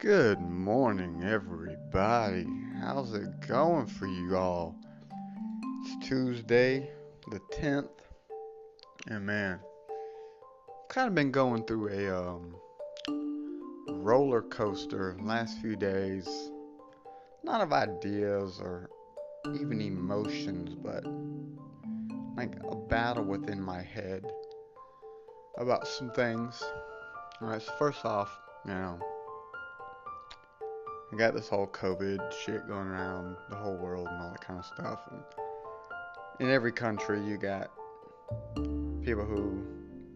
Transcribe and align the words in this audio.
Good 0.00 0.40
morning, 0.40 1.22
everybody. 1.24 2.46
How's 2.80 3.14
it 3.14 3.46
going 3.46 3.86
for 3.86 4.06
you 4.06 4.36
all? 4.36 4.76
It's 5.82 6.08
Tuesday, 6.08 6.90
the 7.30 7.38
10th, 7.54 7.88
and 9.06 9.24
man, 9.24 9.60
kind 10.88 11.08
of 11.08 11.14
been 11.14 11.30
going 11.30 11.64
through 11.64 11.88
a 11.90 12.28
um, 12.28 12.54
roller 13.88 14.42
coaster 14.42 15.16
last 15.22 15.58
few 15.62 15.76
days. 15.76 16.28
Not 17.44 17.60
of 17.62 17.72
ideas 17.72 18.60
or 18.60 18.90
even 19.54 19.80
emotions, 19.80 20.74
but 20.74 21.04
like 22.36 22.56
a 22.68 22.74
battle 22.74 23.24
within 23.24 23.62
my 23.62 23.80
head 23.80 24.26
about 25.56 25.86
some 25.86 26.10
things. 26.10 26.62
Alright, 27.40 27.62
so 27.62 27.72
first 27.78 28.04
off, 28.04 28.36
you 28.66 28.74
know, 28.74 28.98
I 31.14 31.16
got 31.16 31.32
this 31.32 31.48
whole 31.48 31.68
COVID 31.68 32.32
shit 32.32 32.66
going 32.66 32.88
around 32.88 33.36
the 33.48 33.54
whole 33.54 33.76
world 33.76 34.08
and 34.10 34.20
all 34.20 34.30
that 34.30 34.40
kind 34.40 34.58
of 34.58 34.66
stuff. 34.66 34.98
And 35.12 35.20
in 36.40 36.52
every 36.52 36.72
country, 36.72 37.24
you 37.24 37.36
got 37.36 37.70
people 39.00 39.24
who 39.24 39.64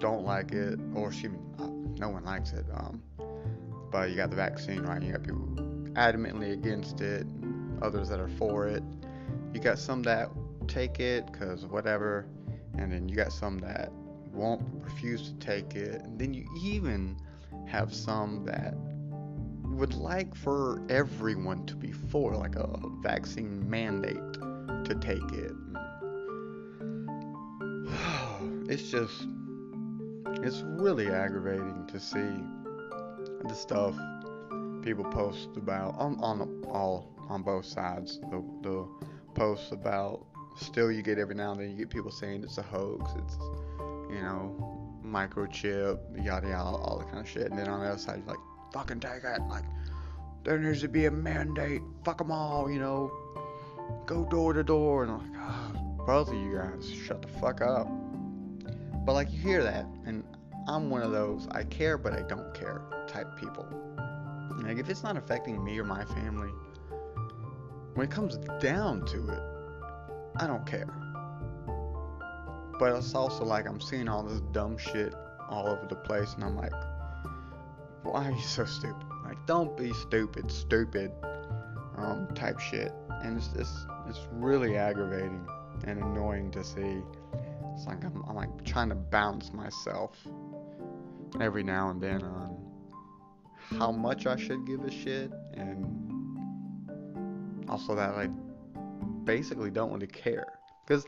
don't 0.00 0.24
like 0.24 0.50
it, 0.50 0.80
or 0.96 1.10
uh, 1.10 1.66
no 1.98 2.08
one 2.08 2.24
likes 2.24 2.52
it. 2.52 2.66
Um, 2.74 3.00
but 3.92 4.10
you 4.10 4.16
got 4.16 4.30
the 4.30 4.34
vaccine, 4.34 4.80
right? 4.80 5.00
You 5.00 5.12
got 5.12 5.22
people 5.22 5.46
adamantly 5.92 6.52
against 6.52 7.00
it, 7.00 7.28
others 7.80 8.08
that 8.08 8.18
are 8.18 8.30
for 8.30 8.66
it. 8.66 8.82
You 9.54 9.60
got 9.60 9.78
some 9.78 10.02
that 10.02 10.28
take 10.66 10.98
it 10.98 11.30
because 11.30 11.64
whatever, 11.64 12.26
and 12.76 12.90
then 12.90 13.08
you 13.08 13.14
got 13.14 13.32
some 13.32 13.58
that 13.60 13.92
won't 14.32 14.62
refuse 14.82 15.28
to 15.28 15.34
take 15.34 15.76
it, 15.76 16.02
and 16.02 16.18
then 16.18 16.34
you 16.34 16.44
even 16.60 17.16
have 17.68 17.94
some 17.94 18.44
that 18.46 18.74
would 19.78 19.94
like 19.94 20.34
for 20.34 20.82
everyone 20.88 21.64
to 21.66 21.76
be 21.76 21.92
for, 21.92 22.34
like 22.34 22.56
a 22.56 22.68
vaccine 23.00 23.68
mandate 23.70 24.32
to 24.84 24.98
take 25.00 25.32
it. 25.32 25.52
It's 28.70 28.90
just, 28.90 29.26
it's 30.42 30.62
really 30.62 31.08
aggravating 31.08 31.86
to 31.86 31.98
see 31.98 32.44
the 33.48 33.54
stuff 33.54 33.94
people 34.82 35.04
post 35.04 35.48
about 35.56 35.94
on, 35.98 36.18
on 36.20 36.64
all 36.68 37.10
on 37.30 37.42
both 37.42 37.64
sides. 37.64 38.20
The 38.30 38.44
the 38.60 38.86
posts 39.34 39.72
about 39.72 40.26
still 40.56 40.92
you 40.92 41.02
get 41.02 41.18
every 41.18 41.34
now 41.34 41.52
and 41.52 41.60
then 41.60 41.70
you 41.70 41.76
get 41.76 41.88
people 41.88 42.10
saying 42.10 42.44
it's 42.44 42.58
a 42.58 42.62
hoax. 42.62 43.10
It's 43.16 43.38
you 44.10 44.20
know 44.20 44.78
microchip, 45.04 45.98
yada 46.22 46.48
yada, 46.48 46.76
all 46.76 46.98
that 46.98 47.06
kind 47.06 47.20
of 47.20 47.28
shit. 47.28 47.50
And 47.50 47.58
then 47.58 47.68
on 47.68 47.80
the 47.80 47.86
other 47.86 47.98
side, 47.98 48.18
you're 48.18 48.34
like, 48.34 48.44
fucking 48.72 49.00
take 49.00 49.24
it. 49.24 49.40
Like, 49.48 49.64
there 50.44 50.58
needs 50.58 50.80
to 50.82 50.88
be 50.88 51.06
a 51.06 51.10
mandate. 51.10 51.82
Fuck 52.04 52.18
them 52.18 52.30
all, 52.30 52.70
you 52.70 52.78
know. 52.78 53.12
Go 54.06 54.24
door 54.24 54.52
to 54.52 54.62
door. 54.62 55.04
And 55.04 55.12
I'm 55.12 55.32
like, 55.32 55.40
oh, 55.40 56.04
both 56.06 56.28
of 56.28 56.34
you 56.34 56.56
guys, 56.56 56.90
shut 56.90 57.22
the 57.22 57.28
fuck 57.28 57.60
up. 57.60 57.88
But 59.04 59.12
like, 59.12 59.32
you 59.32 59.38
hear 59.38 59.62
that, 59.62 59.86
and 60.06 60.22
I'm 60.66 60.90
one 60.90 61.02
of 61.02 61.12
those 61.12 61.48
I 61.50 61.64
care 61.64 61.96
but 61.96 62.12
I 62.12 62.20
don't 62.22 62.52
care 62.52 62.82
type 63.06 63.38
people. 63.38 63.66
Like, 64.62 64.78
if 64.78 64.90
it's 64.90 65.02
not 65.02 65.16
affecting 65.16 65.62
me 65.64 65.78
or 65.78 65.84
my 65.84 66.04
family, 66.04 66.50
when 67.94 68.06
it 68.06 68.10
comes 68.10 68.36
down 68.60 69.06
to 69.06 69.28
it, 69.28 69.42
I 70.36 70.46
don't 70.46 70.66
care. 70.66 70.94
But 72.78 72.94
it's 72.96 73.14
also 73.14 73.44
like 73.44 73.66
I'm 73.66 73.80
seeing 73.80 74.08
all 74.08 74.22
this 74.22 74.40
dumb 74.52 74.76
shit 74.78 75.14
all 75.48 75.68
over 75.68 75.86
the 75.88 75.96
place, 75.96 76.34
and 76.34 76.44
I'm 76.44 76.56
like, 76.56 76.72
why 78.12 78.28
are 78.28 78.32
you 78.32 78.40
so 78.40 78.64
stupid? 78.64 79.06
Like, 79.24 79.44
don't 79.46 79.76
be 79.76 79.92
stupid, 79.92 80.50
stupid, 80.50 81.12
um, 81.96 82.28
type 82.34 82.58
shit. 82.60 82.92
And 83.22 83.36
it's 83.36 83.48
just, 83.48 83.74
it's 84.08 84.20
really 84.32 84.76
aggravating 84.76 85.46
and 85.84 86.00
annoying 86.02 86.50
to 86.52 86.64
see. 86.64 87.02
It's 87.74 87.86
like 87.86 88.04
I'm, 88.04 88.24
I'm 88.28 88.34
like 88.34 88.64
trying 88.64 88.88
to 88.88 88.94
bounce 88.94 89.52
myself 89.52 90.16
every 91.40 91.62
now 91.62 91.90
and 91.90 92.00
then 92.00 92.22
on 92.22 92.56
how 93.78 93.92
much 93.92 94.26
I 94.26 94.36
should 94.36 94.66
give 94.66 94.82
a 94.84 94.90
shit, 94.90 95.30
and 95.54 95.84
also 97.68 97.94
that 97.94 98.14
I 98.14 98.28
basically 99.24 99.70
don't 99.70 99.90
want 99.90 100.00
really 100.00 100.06
care. 100.06 100.46
Because 100.86 101.06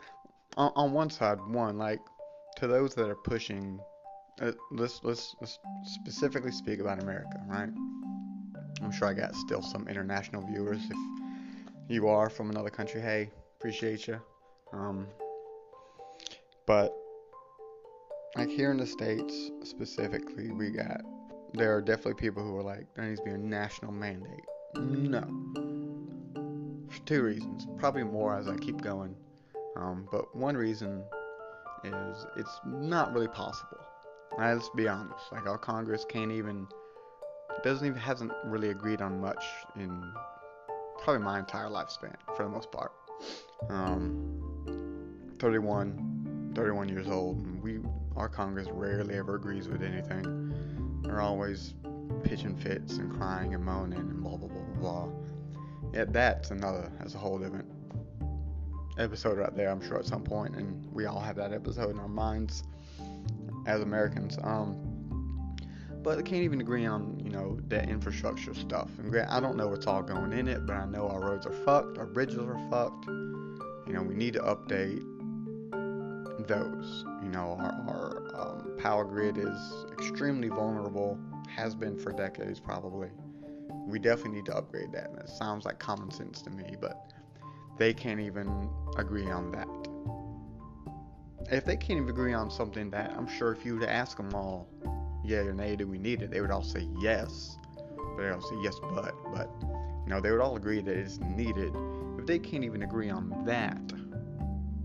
on, 0.56 0.72
on 0.76 0.92
one 0.92 1.10
side, 1.10 1.38
one 1.48 1.78
like 1.78 2.00
to 2.56 2.66
those 2.66 2.94
that 2.96 3.08
are 3.08 3.16
pushing 3.16 3.80
uh, 4.40 4.52
let's, 4.70 5.00
let's 5.02 5.36
let's 5.40 5.58
specifically 5.84 6.52
speak 6.52 6.80
about 6.80 7.02
America, 7.02 7.40
right? 7.46 7.68
I'm 8.82 8.90
sure 8.90 9.08
I 9.08 9.12
got 9.12 9.34
still 9.34 9.62
some 9.62 9.86
international 9.88 10.42
viewers. 10.46 10.80
If 10.88 10.96
you 11.88 12.08
are 12.08 12.30
from 12.30 12.50
another 12.50 12.70
country, 12.70 13.00
hey, 13.00 13.30
appreciate 13.58 14.06
you. 14.06 14.20
Um, 14.72 15.06
but 16.66 16.94
like 18.36 18.48
here 18.48 18.70
in 18.70 18.78
the 18.78 18.86
states 18.86 19.50
specifically, 19.64 20.50
we 20.50 20.70
got 20.70 21.02
there 21.52 21.76
are 21.76 21.82
definitely 21.82 22.14
people 22.14 22.42
who 22.42 22.56
are 22.56 22.62
like 22.62 22.86
there 22.94 23.04
needs 23.04 23.20
to 23.20 23.24
be 23.24 23.32
a 23.32 23.38
national 23.38 23.92
mandate. 23.92 24.44
No, 24.76 25.20
for 26.88 27.00
two 27.06 27.22
reasons, 27.22 27.66
probably 27.78 28.04
more 28.04 28.38
as 28.38 28.48
I 28.48 28.56
keep 28.56 28.80
going. 28.80 29.14
Um, 29.76 30.08
but 30.10 30.34
one 30.34 30.56
reason 30.56 31.02
is 31.84 32.26
it's 32.36 32.60
not 32.64 33.12
really 33.12 33.28
possible. 33.28 33.78
Let's 34.40 34.70
be 34.70 34.88
honest. 34.88 35.32
Like 35.32 35.46
our 35.46 35.58
Congress 35.58 36.06
can't 36.08 36.32
even 36.32 36.66
doesn't 37.62 37.86
even 37.86 37.98
hasn't 37.98 38.32
really 38.46 38.70
agreed 38.70 39.02
on 39.02 39.20
much 39.20 39.44
in 39.76 40.12
probably 41.02 41.22
my 41.22 41.38
entire 41.38 41.68
lifespan 41.68 42.14
for 42.36 42.44
the 42.44 42.48
most 42.48 42.72
part. 42.72 42.92
Um, 43.68 45.34
31, 45.38 46.52
31 46.54 46.88
years 46.88 47.08
old, 47.08 47.38
and 47.38 47.62
we 47.62 47.80
our 48.16 48.28
Congress 48.28 48.68
rarely 48.70 49.14
ever 49.14 49.36
agrees 49.36 49.68
with 49.68 49.82
anything. 49.82 51.02
They're 51.02 51.20
always 51.20 51.74
pitching 52.24 52.56
fits 52.56 52.96
and 52.96 53.12
crying 53.12 53.54
and 53.54 53.64
moaning 53.64 53.98
and 53.98 54.22
blah 54.22 54.36
blah 54.36 54.48
blah 54.48 54.62
blah 54.62 54.80
blah. 54.80 55.08
Yeah, 55.92 56.04
that's 56.08 56.50
another 56.50 56.90
that's 56.98 57.14
a 57.14 57.18
whole 57.18 57.38
different 57.38 57.68
episode 58.98 59.38
right 59.38 59.54
there. 59.54 59.70
I'm 59.70 59.86
sure 59.86 59.98
at 59.98 60.06
some 60.06 60.22
point, 60.22 60.56
and 60.56 60.90
we 60.94 61.04
all 61.04 61.20
have 61.20 61.36
that 61.36 61.52
episode 61.52 61.90
in 61.90 61.98
our 61.98 62.08
minds 62.08 62.62
as 63.66 63.80
Americans. 63.80 64.38
Um, 64.42 64.76
but 66.02 66.16
they 66.16 66.22
can't 66.22 66.42
even 66.42 66.60
agree 66.60 66.86
on, 66.86 67.20
you 67.22 67.30
know, 67.30 67.58
that 67.68 67.88
infrastructure 67.88 68.54
stuff. 68.54 68.88
And 68.98 69.14
I 69.16 69.38
don't 69.40 69.56
know 69.56 69.68
what's 69.68 69.86
all 69.86 70.02
going 70.02 70.32
in 70.32 70.48
it, 70.48 70.66
but 70.66 70.74
I 70.74 70.86
know 70.86 71.08
our 71.08 71.20
roads 71.20 71.46
are 71.46 71.52
fucked, 71.52 71.98
our 71.98 72.06
bridges 72.06 72.38
are 72.38 72.58
fucked. 72.70 73.06
You 73.06 73.92
know, 73.94 74.02
we 74.02 74.14
need 74.14 74.34
to 74.34 74.40
update 74.40 75.02
those. 76.46 77.04
You 77.22 77.28
know, 77.28 77.56
our, 77.58 77.72
our 77.88 78.40
um, 78.40 78.76
power 78.78 79.04
grid 79.04 79.36
is 79.36 79.86
extremely 79.92 80.48
vulnerable, 80.48 81.18
has 81.54 81.74
been 81.74 81.98
for 81.98 82.12
decades 82.12 82.60
probably. 82.60 83.08
We 83.86 83.98
definitely 83.98 84.36
need 84.36 84.46
to 84.46 84.56
upgrade 84.56 84.92
that. 84.92 85.10
And 85.10 85.18
it 85.18 85.28
sounds 85.28 85.64
like 85.64 85.78
common 85.78 86.10
sense 86.10 86.40
to 86.42 86.50
me, 86.50 86.76
but 86.80 87.12
they 87.78 87.92
can't 87.92 88.20
even 88.20 88.70
agree 88.96 89.30
on 89.30 89.50
that 89.52 89.68
if 91.50 91.64
they 91.64 91.76
can't 91.76 91.98
even 91.98 92.08
agree 92.08 92.32
on 92.32 92.50
something 92.50 92.90
that 92.90 93.12
I'm 93.16 93.26
sure 93.26 93.52
if 93.52 93.64
you 93.64 93.74
were 93.74 93.80
to 93.80 93.90
ask 93.90 94.16
them 94.16 94.32
all, 94.34 94.68
yeah 95.24 95.38
or 95.38 95.52
nay, 95.52 95.76
do 95.76 95.86
we 95.86 95.98
need 95.98 96.22
it? 96.22 96.30
They 96.30 96.40
would 96.40 96.50
all 96.50 96.62
say 96.62 96.86
yes, 97.00 97.56
but 98.16 98.22
they 98.22 98.30
all 98.30 98.40
say 98.40 98.56
yes, 98.62 98.76
but, 98.94 99.14
but, 99.32 99.50
you 99.62 100.10
know, 100.10 100.20
they 100.20 100.30
would 100.30 100.40
all 100.40 100.56
agree 100.56 100.80
that 100.80 100.96
it's 100.96 101.18
needed. 101.18 101.74
If 102.18 102.26
they 102.26 102.38
can't 102.38 102.64
even 102.64 102.82
agree 102.82 103.10
on 103.10 103.44
that, 103.46 103.80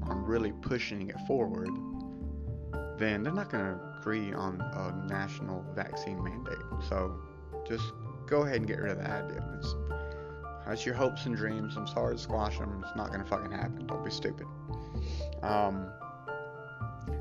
on 0.09 0.23
really 0.25 0.53
pushing 0.53 1.09
it 1.09 1.19
forward, 1.27 1.69
then 2.97 3.23
they're 3.23 3.33
not 3.33 3.49
going 3.49 3.65
to 3.65 3.79
agree 3.99 4.33
on 4.33 4.61
a 4.61 5.07
national 5.07 5.63
vaccine 5.75 6.23
mandate. 6.23 6.57
So 6.89 7.19
just 7.67 7.91
go 8.25 8.43
ahead 8.43 8.57
and 8.57 8.67
get 8.67 8.79
rid 8.79 8.91
of 8.91 8.97
that 8.99 9.25
idea. 9.25 9.57
It's, 9.59 9.75
that's 10.65 10.85
your 10.85 10.95
hopes 10.95 11.27
and 11.27 11.35
dreams. 11.35 11.75
I'm 11.77 11.87
sorry 11.87 12.15
to 12.15 12.21
squash 12.21 12.57
them. 12.57 12.83
It's 12.83 12.95
not 12.95 13.09
going 13.09 13.21
to 13.21 13.29
fucking 13.29 13.51
happen. 13.51 13.85
Don't 13.85 14.03
be 14.03 14.09
stupid. 14.09 14.47
Um, 15.43 15.87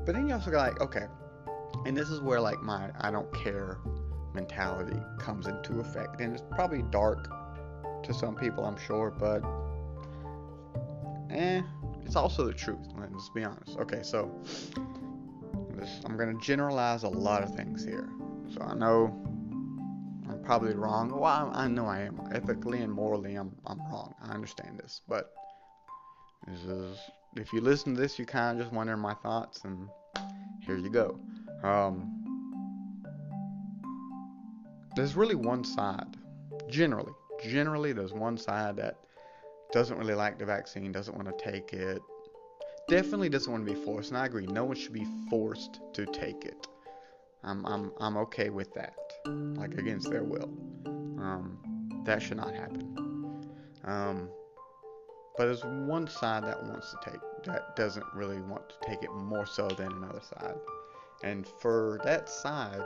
but 0.05 0.15
then 0.15 0.27
you 0.27 0.33
also 0.33 0.51
got 0.51 0.73
like, 0.73 0.81
okay, 0.81 1.07
and 1.85 1.95
this 1.95 2.09
is 2.09 2.19
where 2.19 2.39
like 2.39 2.61
my 2.61 2.89
I 2.99 3.11
don't 3.11 3.31
care 3.33 3.79
mentality 4.35 4.99
comes 5.17 5.47
into 5.47 5.79
effect. 5.79 6.21
And 6.21 6.33
it's 6.33 6.43
probably 6.51 6.83
dark 6.83 7.27
to 8.03 8.13
some 8.13 8.35
people, 8.35 8.65
I'm 8.65 8.77
sure, 8.77 9.09
but 9.09 9.41
eh, 11.31 11.61
it's 12.05 12.15
also 12.15 12.45
the 12.45 12.53
truth. 12.53 12.87
Let's 12.97 13.29
be 13.29 13.43
honest. 13.43 13.77
Okay, 13.79 14.03
so 14.03 14.31
this, 15.71 16.01
I'm 16.05 16.17
gonna 16.17 16.39
generalize 16.39 17.03
a 17.03 17.09
lot 17.09 17.41
of 17.41 17.55
things 17.55 17.83
here. 17.83 18.09
So 18.53 18.61
I 18.61 18.75
know 18.75 19.07
I'm 20.29 20.41
probably 20.43 20.75
wrong. 20.75 21.09
Well, 21.09 21.23
I, 21.25 21.63
I 21.63 21.67
know 21.67 21.87
I 21.87 22.01
am 22.01 22.21
ethically 22.31 22.81
and 22.81 22.91
morally. 22.91 23.35
I'm 23.35 23.55
I'm 23.65 23.79
wrong. 23.89 24.13
I 24.21 24.33
understand 24.33 24.79
this, 24.79 25.01
but 25.07 25.31
this 26.47 26.59
is 26.65 26.97
if 27.35 27.53
you 27.53 27.61
listen 27.61 27.95
to 27.95 28.01
this, 28.01 28.17
you 28.19 28.25
kind 28.25 28.57
of 28.57 28.65
just 28.65 28.75
wonder 28.75 28.95
my 28.97 29.13
thoughts, 29.15 29.63
and 29.63 29.89
here 30.65 30.77
you 30.77 30.89
go. 30.89 31.19
Um, 31.63 32.11
there's 34.95 35.15
really 35.15 35.35
one 35.35 35.63
side 35.63 36.15
Generally, 36.69 37.11
generally, 37.43 37.93
there's 37.93 38.13
one 38.13 38.37
side 38.37 38.75
that 38.77 38.97
doesn't 39.71 39.97
really 39.97 40.15
like 40.15 40.39
the 40.39 40.45
vaccine, 40.45 40.91
doesn't 40.91 41.15
want 41.15 41.27
to 41.27 41.43
take 41.43 41.73
it, 41.73 42.01
definitely 42.87 43.29
doesn't 43.29 43.51
want 43.51 43.65
to 43.65 43.73
be 43.73 43.79
forced. 43.79 44.09
And 44.09 44.17
I 44.17 44.25
agree, 44.25 44.47
no 44.47 44.65
one 44.65 44.75
should 44.75 44.93
be 44.93 45.05
forced 45.29 45.79
to 45.93 46.05
take 46.05 46.45
it. 46.45 46.67
I'm 47.43 47.65
I'm 47.65 47.91
I'm 47.99 48.17
okay 48.17 48.49
with 48.49 48.73
that, 48.73 48.95
like 49.25 49.75
against 49.75 50.09
their 50.09 50.23
will. 50.23 50.49
Um, 50.87 51.59
that 52.05 52.21
should 52.21 52.37
not 52.37 52.55
happen. 52.55 53.43
Um, 53.83 54.29
but 55.37 55.45
there's 55.45 55.63
one 55.63 56.07
side 56.07 56.43
that 56.45 56.61
wants 56.63 56.91
to 56.91 57.11
take 57.11 57.19
that 57.43 57.75
doesn't 57.75 58.05
really 58.13 58.41
want 58.41 58.63
to 58.69 58.75
take 58.87 59.03
it 59.03 59.11
more 59.13 59.45
so 59.45 59.67
than 59.67 59.91
another 59.91 60.21
side. 60.21 60.55
And 61.23 61.47
for 61.61 61.99
that 62.03 62.29
side, 62.29 62.81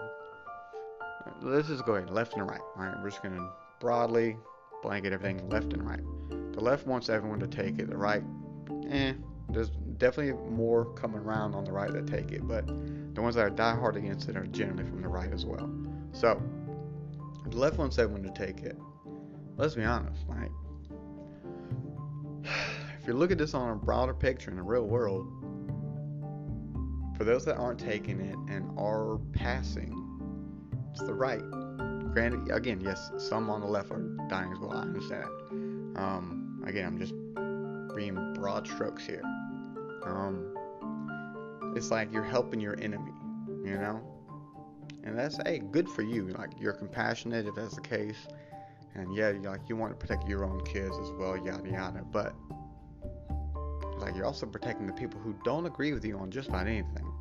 let's 1.41 1.67
just 1.67 1.85
go 1.85 1.95
ahead, 1.95 2.09
left 2.09 2.33
and 2.33 2.49
right. 2.49 2.61
right 2.75 2.95
we're 3.01 3.09
just 3.09 3.23
gonna 3.23 3.49
broadly 3.79 4.37
blanket 4.81 5.13
everything 5.13 5.47
left 5.49 5.73
and 5.73 5.87
right. 5.87 6.01
The 6.53 6.61
left 6.61 6.87
wants 6.87 7.09
everyone 7.09 7.39
to 7.39 7.47
take 7.47 7.79
it. 7.79 7.89
The 7.89 7.97
right, 7.97 8.23
eh, 8.89 9.13
there's 9.49 9.69
definitely 9.97 10.33
more 10.51 10.85
coming 10.93 11.19
around 11.19 11.55
on 11.55 11.63
the 11.63 11.71
right 11.71 11.91
that 11.91 12.07
take 12.07 12.31
it, 12.31 12.47
but 12.47 12.67
the 13.15 13.21
ones 13.21 13.35
that 13.35 13.45
are 13.45 13.49
die 13.49 13.75
hard 13.75 13.95
against 13.95 14.29
it 14.29 14.37
are 14.37 14.45
generally 14.47 14.83
from 14.83 15.01
the 15.01 15.07
right 15.07 15.31
as 15.31 15.45
well. 15.45 15.69
So 16.11 16.41
the 17.49 17.57
left 17.57 17.77
wants 17.77 17.97
everyone 17.97 18.23
to 18.23 18.31
take 18.31 18.63
it. 18.63 18.77
Let's 19.57 19.75
be 19.75 19.83
honest, 19.83 20.21
like 20.27 20.51
you 23.09 23.15
look 23.15 23.31
at 23.31 23.39
this 23.39 23.53
on 23.53 23.71
a 23.71 23.75
broader 23.75 24.13
picture 24.13 24.51
in 24.51 24.57
the 24.57 24.63
real 24.63 24.85
world, 24.85 25.27
for 27.17 27.23
those 27.23 27.43
that 27.43 27.57
aren't 27.57 27.79
taking 27.79 28.21
it 28.21 28.35
and 28.53 28.69
are 28.77 29.17
passing, 29.33 29.93
it's 30.91 31.01
the 31.01 31.13
right. 31.13 31.41
Granted, 32.13 32.51
again, 32.51 32.79
yes, 32.79 33.11
some 33.17 33.49
on 33.49 33.61
the 33.61 33.67
left 33.67 33.91
are 33.91 33.99
dying 34.29 34.51
as 34.53 34.59
well. 34.59 34.73
I 34.73 34.81
understand 34.81 35.23
that. 35.23 36.01
Um, 36.01 36.63
again, 36.65 36.85
I'm 36.85 36.99
just 36.99 37.13
being 37.95 38.33
broad 38.35 38.67
strokes 38.67 39.05
here. 39.05 39.23
Um, 40.05 40.53
it's 41.75 41.91
like 41.91 42.13
you're 42.13 42.23
helping 42.23 42.61
your 42.61 42.79
enemy, 42.79 43.11
you 43.65 43.77
know? 43.77 44.01
And 45.03 45.17
that's, 45.17 45.37
hey, 45.45 45.59
good 45.59 45.89
for 45.89 46.03
you. 46.03 46.27
Like, 46.27 46.51
you're 46.59 46.73
compassionate 46.73 47.47
if 47.47 47.55
that's 47.55 47.75
the 47.75 47.81
case. 47.81 48.27
And 48.93 49.15
yeah, 49.15 49.33
like 49.43 49.61
you 49.67 49.75
want 49.75 49.93
to 49.93 49.97
protect 49.97 50.27
your 50.27 50.45
own 50.45 50.63
kids 50.63 50.95
as 51.01 51.11
well, 51.11 51.37
yada 51.37 51.69
yada. 51.69 52.03
But 52.11 52.33
like 53.99 54.15
you're 54.15 54.25
also 54.25 54.45
protecting 54.45 54.87
the 54.87 54.93
people 54.93 55.19
who 55.19 55.35
don't 55.43 55.65
agree 55.65 55.93
with 55.93 56.05
you 56.05 56.17
on 56.17 56.31
just 56.31 56.49
about 56.49 56.67
anything. 56.67 57.11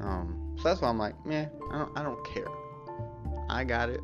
Um, 0.00 0.56
so 0.58 0.64
that's 0.64 0.80
why 0.80 0.88
I'm 0.88 0.98
like, 0.98 1.24
man, 1.26 1.50
I 1.70 1.78
don't, 1.78 1.98
I 1.98 2.02
don't 2.02 2.24
care. 2.24 2.48
I 3.48 3.64
got 3.64 3.88
it. 3.88 4.00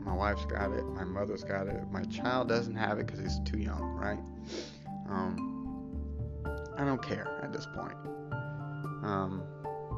My 0.00 0.14
wife's 0.14 0.44
got 0.46 0.72
it. 0.72 0.84
My 0.86 1.04
mother's 1.04 1.44
got 1.44 1.68
it. 1.68 1.80
My 1.90 2.02
child 2.04 2.48
doesn't 2.48 2.74
have 2.74 2.98
it 2.98 3.06
because 3.06 3.20
he's 3.20 3.38
too 3.44 3.58
young, 3.58 3.82
right? 3.94 4.18
Um, 5.08 5.52
I 6.76 6.84
don't 6.84 7.02
care 7.02 7.40
at 7.42 7.52
this 7.52 7.66
point. 7.66 7.96
Um, 9.02 9.42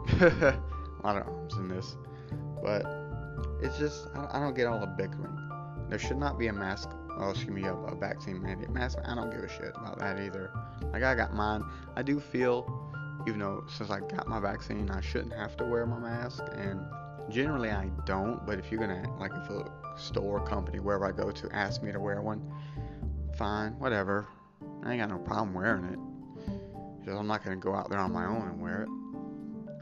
a 0.20 0.59
lot 1.03 1.17
of 1.17 1.27
arms 1.27 1.55
in 1.55 1.69
this, 1.69 1.97
but 2.62 2.85
it's 3.62 3.79
just 3.79 4.09
I, 4.15 4.38
I 4.38 4.41
don't 4.41 4.55
get 4.55 4.67
all 4.67 4.81
the 4.81 4.87
bickering. 4.87 5.44
There 5.94 6.00
should 6.00 6.19
not 6.19 6.41
be 6.41 6.49
a 6.49 6.52
mask. 6.52 6.91
Oh, 7.17 7.31
excuse 7.31 7.52
me, 7.52 7.62
a, 7.67 7.73
a 7.73 7.94
vaccine 7.94 8.43
mandate 8.43 8.69
mask. 8.69 8.99
I 9.05 9.14
don't 9.14 9.31
give 9.31 9.44
a 9.44 9.49
shit 9.49 9.70
about 9.76 10.00
that 10.00 10.19
either. 10.19 10.50
Like 10.93 11.05
I 11.05 11.14
got 11.14 11.35
mine. 11.35 11.62
I 11.94 12.02
do 12.02 12.19
feel, 12.19 12.91
even 13.29 13.38
though 13.38 13.62
since 13.69 13.91
I 13.91 14.00
got 14.00 14.26
my 14.26 14.41
vaccine, 14.41 14.91
I 14.91 15.00
shouldn't 15.00 15.35
have 15.35 15.56
to 15.58 15.64
wear 15.64 15.87
my 15.87 16.00
mask, 16.00 16.43
and 16.56 16.81
generally 17.31 17.70
I 17.70 17.91
don't. 18.06 18.44
But 18.44 18.58
if 18.58 18.73
you're 18.73 18.81
gonna 18.81 19.08
like 19.20 19.31
if 19.37 19.49
a 19.50 19.70
store, 19.96 20.44
company, 20.44 20.81
wherever 20.81 21.06
I 21.06 21.12
go 21.12 21.31
to, 21.31 21.55
ask 21.55 21.81
me 21.81 21.93
to 21.93 22.00
wear 22.00 22.20
one, 22.20 22.43
fine, 23.38 23.79
whatever. 23.79 24.26
I 24.82 24.94
ain't 24.94 25.00
got 25.00 25.11
no 25.11 25.19
problem 25.19 25.55
wearing 25.55 25.85
it. 25.85 25.99
Because 26.99 27.17
I'm 27.17 27.29
not 27.29 27.44
gonna 27.44 27.55
go 27.55 27.73
out 27.73 27.88
there 27.88 28.00
on 28.00 28.12
my 28.12 28.26
own 28.26 28.49
and 28.49 28.61
wear 28.61 28.82
it. 28.82 28.88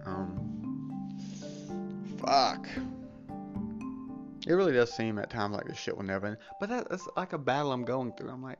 Um, 0.04 0.92
fuck. 2.20 2.68
It 4.46 4.52
really 4.54 4.72
does 4.72 4.92
seem 4.92 5.18
at 5.18 5.30
times 5.30 5.54
like 5.54 5.66
this 5.66 5.78
shit 5.78 5.96
will 5.96 6.04
never 6.04 6.26
end. 6.26 6.36
But 6.58 6.68
that, 6.70 6.90
that's 6.90 7.06
like 7.16 7.32
a 7.32 7.38
battle 7.38 7.72
I'm 7.72 7.84
going 7.84 8.12
through. 8.14 8.30
I'm 8.30 8.42
like, 8.42 8.58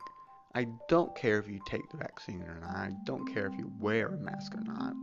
I 0.55 0.67
don't 0.89 1.15
care 1.17 1.39
if 1.39 1.49
you 1.49 1.61
take 1.67 1.89
the 1.91 1.97
vaccine 1.97 2.43
or 2.43 2.61
not. 2.61 2.71
I 2.71 2.91
don't 3.05 3.27
care 3.33 3.47
if 3.47 3.55
you 3.59 3.73
wear 3.81 4.09
a 4.09 4.19
mask 4.19 4.55
or 4.55 4.61
not. 4.61 4.95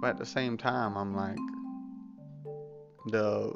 But 0.00 0.10
at 0.10 0.18
the 0.18 0.26
same 0.26 0.58
time, 0.58 0.96
I'm 0.96 1.14
like, 1.14 1.38
the 3.06 3.54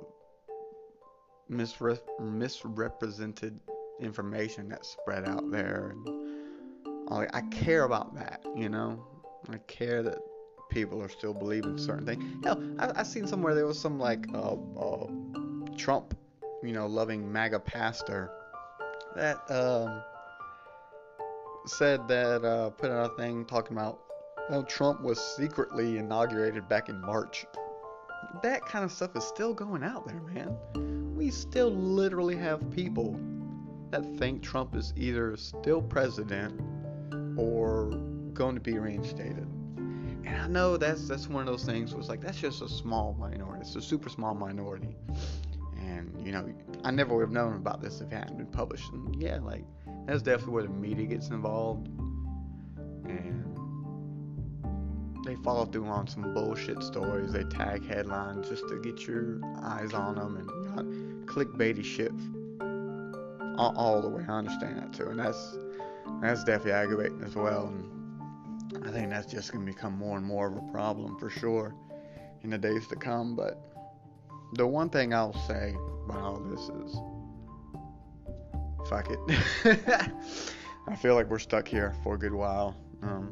misre- 1.50 2.00
misrepresented 2.20 3.58
information 4.00 4.68
that's 4.68 4.88
spread 4.88 5.28
out 5.28 5.50
there. 5.50 5.92
And 5.92 7.28
I 7.32 7.42
care 7.50 7.84
about 7.84 8.14
that, 8.14 8.42
you 8.56 8.68
know? 8.68 9.04
I 9.50 9.58
care 9.66 10.02
that 10.02 10.18
people 10.70 11.02
are 11.02 11.08
still 11.08 11.34
believing 11.34 11.78
certain 11.78 12.06
things. 12.06 12.44
Hell, 12.44 12.62
I, 12.78 13.00
I 13.00 13.02
seen 13.02 13.26
somewhere 13.26 13.54
there 13.54 13.66
was 13.66 13.78
some 13.78 13.98
like 13.98 14.26
uh, 14.34 14.56
uh, 14.76 15.06
Trump, 15.78 16.14
you 16.62 16.72
know, 16.72 16.86
loving 16.86 17.30
MAGA 17.32 17.60
pastor 17.60 18.30
that 19.14 19.38
um, 19.50 20.02
said 21.66 22.06
that 22.08 22.44
uh, 22.44 22.70
put 22.70 22.90
out 22.90 23.12
a 23.12 23.16
thing 23.16 23.44
talking 23.44 23.76
about 23.76 24.00
how 24.50 24.62
Trump 24.62 25.00
was 25.02 25.20
secretly 25.36 25.98
inaugurated 25.98 26.68
back 26.68 26.88
in 26.88 27.00
March. 27.00 27.46
That 28.42 28.64
kind 28.66 28.84
of 28.84 28.92
stuff 28.92 29.14
is 29.16 29.24
still 29.24 29.54
going 29.54 29.82
out 29.82 30.06
there, 30.06 30.20
man. 30.20 31.14
We 31.14 31.30
still 31.30 31.70
literally 31.70 32.36
have 32.36 32.70
people 32.70 33.18
that 33.90 34.04
think 34.18 34.42
Trump 34.42 34.74
is 34.74 34.92
either 34.96 35.36
still 35.36 35.82
president 35.82 36.60
or 37.38 37.90
going 38.34 38.54
to 38.54 38.60
be 38.60 38.78
reinstated. 38.78 39.46
And 40.24 40.36
I 40.42 40.46
know 40.46 40.76
that's 40.76 41.08
that's 41.08 41.28
one 41.28 41.40
of 41.40 41.46
those 41.46 41.64
things 41.64 41.94
was 41.94 42.08
like 42.08 42.20
that's 42.20 42.38
just 42.38 42.60
a 42.62 42.68
small 42.68 43.16
minority. 43.18 43.62
It's 43.62 43.76
a 43.76 43.80
super 43.80 44.08
small 44.08 44.34
minority. 44.34 44.94
And 45.88 46.24
you 46.24 46.32
know, 46.32 46.52
I 46.84 46.90
never 46.90 47.14
would 47.14 47.22
have 47.22 47.30
known 47.30 47.54
about 47.54 47.80
this 47.80 48.00
if 48.00 48.12
it 48.12 48.16
hadn't 48.16 48.36
been 48.36 48.46
published. 48.46 48.92
And 48.92 49.20
yeah, 49.20 49.38
like 49.42 49.64
that's 50.06 50.22
definitely 50.22 50.54
where 50.54 50.62
the 50.64 50.68
media 50.68 51.06
gets 51.06 51.28
involved. 51.28 51.88
And 53.06 53.56
they 55.24 55.34
follow 55.36 55.64
through 55.66 55.86
on 55.86 56.06
some 56.06 56.34
bullshit 56.34 56.82
stories. 56.82 57.32
They 57.32 57.44
tag 57.44 57.86
headlines 57.86 58.48
just 58.48 58.68
to 58.68 58.80
get 58.80 59.06
your 59.06 59.40
eyes 59.62 59.92
on 59.92 60.16
them 60.16 60.36
and 60.36 61.26
clickbaity 61.28 61.84
shit 61.84 62.12
all, 63.58 63.74
all 63.76 64.02
the 64.02 64.08
way. 64.08 64.24
I 64.28 64.32
understand 64.32 64.78
that 64.78 64.92
too, 64.92 65.08
and 65.08 65.18
that's 65.18 65.56
that's 66.20 66.44
definitely 66.44 66.72
aggravating 66.72 67.22
as 67.22 67.34
well. 67.34 67.66
And 67.66 68.86
I 68.86 68.90
think 68.90 69.10
that's 69.10 69.30
just 69.30 69.52
going 69.52 69.66
to 69.66 69.72
become 69.72 69.96
more 69.96 70.16
and 70.16 70.26
more 70.26 70.48
of 70.48 70.56
a 70.56 70.72
problem 70.72 71.18
for 71.18 71.30
sure 71.30 71.74
in 72.42 72.50
the 72.50 72.58
days 72.58 72.86
to 72.88 72.96
come. 72.96 73.34
But 73.34 73.67
the 74.54 74.66
one 74.66 74.88
thing 74.88 75.12
I'll 75.14 75.38
say 75.46 75.74
about 76.04 76.20
all 76.20 76.40
this 76.40 76.68
is 76.68 76.96
fuck 78.88 79.10
it. 79.10 79.18
I 80.88 80.96
feel 80.96 81.14
like 81.14 81.28
we're 81.28 81.38
stuck 81.38 81.68
here 81.68 81.94
for 82.02 82.14
a 82.14 82.18
good 82.18 82.32
while. 82.32 82.74
Um, 83.02 83.30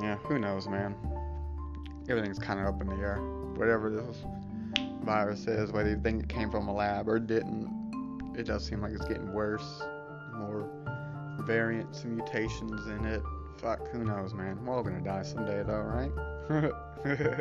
yeah, 0.00 0.16
who 0.18 0.38
knows, 0.38 0.68
man? 0.68 0.94
Everything's 2.08 2.38
kind 2.38 2.60
of 2.60 2.66
up 2.66 2.80
in 2.80 2.88
the 2.88 2.96
air. 2.96 3.16
Whatever 3.56 3.90
this 3.90 4.18
virus 5.02 5.46
is, 5.46 5.72
whether 5.72 5.90
you 5.90 6.00
think 6.00 6.22
it 6.22 6.28
came 6.28 6.50
from 6.50 6.68
a 6.68 6.74
lab 6.74 7.08
or 7.08 7.18
didn't, 7.18 7.68
it 8.38 8.44
does 8.44 8.64
seem 8.64 8.80
like 8.80 8.92
it's 8.92 9.04
getting 9.06 9.32
worse. 9.32 9.82
More 10.34 10.68
variants 11.40 12.04
and 12.04 12.16
mutations 12.16 12.86
in 12.86 13.04
it. 13.04 13.22
Fuck, 13.58 13.88
who 13.90 14.04
knows, 14.04 14.34
man? 14.34 14.64
We're 14.64 14.74
all 14.74 14.82
gonna 14.82 15.00
die 15.00 15.22
someday, 15.22 15.62
though, 15.64 15.82
right? 15.82 16.12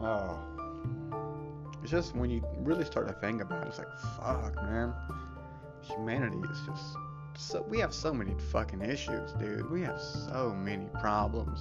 oh. 0.00 0.38
It's 1.82 1.90
just 1.90 2.14
when 2.14 2.30
you 2.30 2.42
really 2.58 2.84
start 2.84 3.08
to 3.08 3.14
think 3.14 3.40
about 3.40 3.64
it, 3.64 3.68
it's 3.68 3.78
like, 3.78 3.88
fuck, 4.16 4.54
man. 4.56 4.92
Humanity 5.82 6.38
is 6.50 6.58
just. 6.66 6.96
So, 7.36 7.62
we 7.62 7.78
have 7.78 7.94
so 7.94 8.12
many 8.12 8.34
fucking 8.50 8.82
issues, 8.82 9.32
dude. 9.34 9.70
We 9.70 9.82
have 9.82 10.00
so 10.00 10.52
many 10.52 10.86
problems. 11.00 11.60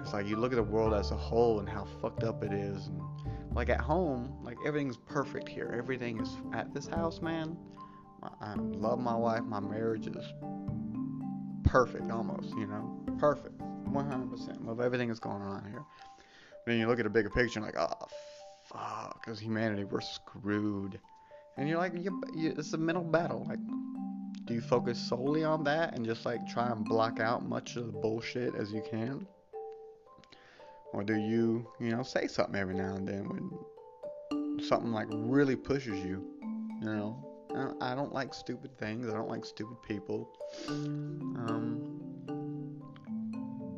It's 0.00 0.12
like 0.12 0.26
you 0.26 0.36
look 0.36 0.52
at 0.52 0.56
the 0.56 0.62
world 0.62 0.94
as 0.94 1.10
a 1.10 1.16
whole 1.16 1.58
and 1.58 1.68
how 1.68 1.86
fucked 2.00 2.22
up 2.22 2.44
it 2.44 2.52
is. 2.52 2.86
And 2.86 3.00
like 3.52 3.68
at 3.68 3.80
home, 3.80 4.32
like 4.42 4.56
everything's 4.64 4.96
perfect 4.96 5.48
here. 5.48 5.74
Everything 5.76 6.20
is 6.20 6.30
at 6.54 6.72
this 6.72 6.86
house, 6.86 7.20
man. 7.20 7.56
I 8.40 8.54
love 8.54 9.00
my 9.00 9.14
wife. 9.14 9.42
My 9.42 9.60
marriage 9.60 10.06
is 10.06 10.32
perfect, 11.64 12.10
almost. 12.10 12.50
You 12.56 12.66
know, 12.66 13.00
perfect, 13.18 13.58
100%. 13.58 14.64
Love 14.64 14.80
everything 14.80 15.08
that's 15.08 15.20
going 15.20 15.42
on 15.42 15.64
here. 15.68 15.84
Then 16.66 16.78
you 16.78 16.86
look 16.86 17.00
at 17.00 17.06
a 17.06 17.10
bigger 17.10 17.30
picture, 17.30 17.60
and 17.60 17.66
like, 17.66 17.78
oh 17.78 18.06
fuck, 18.64 19.24
as 19.28 19.38
humanity, 19.40 19.84
we're 19.84 20.00
screwed. 20.00 20.98
And 21.56 21.68
you're 21.68 21.78
like, 21.78 21.94
you, 21.94 22.22
you, 22.34 22.54
it's 22.56 22.72
a 22.72 22.78
mental 22.78 23.02
battle. 23.02 23.46
Like, 23.48 23.58
do 24.44 24.54
you 24.54 24.60
focus 24.60 24.98
solely 24.98 25.44
on 25.44 25.64
that 25.64 25.94
and 25.94 26.04
just 26.04 26.24
like 26.24 26.46
try 26.46 26.70
and 26.70 26.84
block 26.84 27.20
out 27.20 27.46
much 27.46 27.76
of 27.76 27.86
the 27.86 27.92
bullshit 27.92 28.54
as 28.54 28.72
you 28.72 28.82
can? 28.88 29.26
Or 30.92 31.02
do 31.02 31.16
you, 31.16 31.66
you 31.80 31.90
know, 31.90 32.02
say 32.02 32.28
something 32.28 32.56
every 32.56 32.74
now 32.74 32.94
and 32.94 33.06
then 33.06 33.28
when 33.28 33.50
something 34.62 34.92
like 34.92 35.08
really 35.10 35.56
pushes 35.56 35.98
you. 36.04 36.24
You 36.80 36.86
know, 36.86 37.76
I 37.80 37.94
don't 37.94 38.12
like 38.12 38.32
stupid 38.34 38.78
things. 38.78 39.08
I 39.08 39.12
don't 39.12 39.28
like 39.28 39.44
stupid 39.44 39.82
people. 39.82 40.30
Um, 40.68 42.00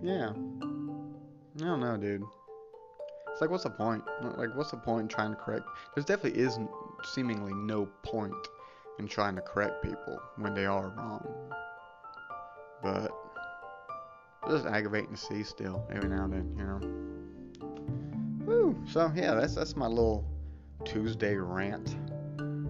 yeah. 0.02 0.30
I 0.30 1.64
don't 1.64 1.80
know, 1.80 1.96
dude. 1.96 2.22
It's 3.40 3.42
like, 3.42 3.52
what's 3.52 3.64
the 3.64 3.70
point? 3.70 4.04
Like, 4.36 4.54
what's 4.54 4.70
the 4.70 4.76
point 4.76 5.04
in 5.04 5.08
trying 5.08 5.30
to 5.30 5.36
correct? 5.36 5.64
There's 5.94 6.04
definitely 6.04 6.42
is 6.42 6.58
seemingly 7.14 7.54
no 7.54 7.86
point 8.02 8.34
in 8.98 9.08
trying 9.08 9.34
to 9.36 9.40
correct 9.40 9.82
people 9.82 10.20
when 10.36 10.52
they 10.52 10.66
are 10.66 10.90
wrong. 10.90 11.26
But 12.82 13.10
it's 14.42 14.52
just 14.52 14.66
aggravating 14.66 15.14
to 15.14 15.16
see 15.16 15.42
still 15.42 15.82
every 15.90 16.10
now 16.10 16.24
and 16.24 16.34
then, 16.34 16.54
you 16.54 16.64
know. 18.46 18.76
So 18.86 19.10
yeah, 19.16 19.32
that's 19.32 19.54
that's 19.54 19.74
my 19.74 19.86
little 19.86 20.22
Tuesday 20.84 21.34
rant. 21.36 21.96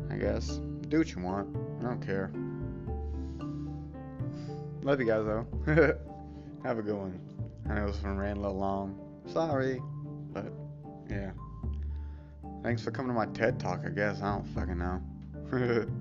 I 0.08 0.14
guess. 0.14 0.60
Do 0.88 0.98
what 0.98 1.12
you 1.12 1.20
want. 1.20 1.48
I 1.80 1.82
don't 1.82 2.00
care. 2.00 2.30
Love 4.84 5.00
you 5.00 5.06
guys 5.06 5.24
though. 5.24 5.48
Have 6.62 6.78
a 6.78 6.82
good 6.82 6.94
one. 6.94 7.20
I 7.68 7.74
know 7.74 7.88
this 7.88 8.00
one 8.04 8.16
ran 8.16 8.36
a 8.36 8.40
little 8.40 8.56
long. 8.56 8.96
Sorry. 9.26 9.82
Yeah. 11.10 11.32
Thanks 12.62 12.82
for 12.82 12.90
coming 12.90 13.08
to 13.08 13.14
my 13.14 13.26
TED 13.26 13.58
talk, 13.58 13.80
I 13.84 13.88
guess. 13.88 14.22
I 14.22 14.34
don't 14.34 14.46
fucking 14.48 14.78
know. 14.78 15.02